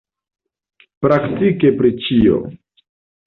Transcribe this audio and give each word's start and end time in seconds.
Praktike 1.05 1.71
pri 1.81 1.91
ĉio. 2.07 2.39